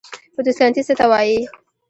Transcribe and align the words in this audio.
فوتوسنتیز 0.35 0.87
څه 0.89 0.93
ته 0.99 1.05
وایي؟ 1.11 1.39